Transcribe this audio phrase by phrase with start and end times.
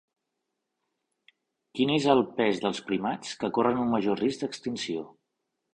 [1.79, 5.11] Quin és el pes dels primats que corren un major risc d'extinció?